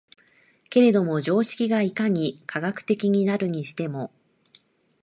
[0.71, 4.11] けれども常識がいかに科学的になるにしても、